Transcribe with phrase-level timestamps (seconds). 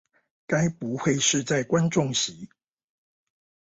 [0.47, 2.49] 該不會是在觀眾席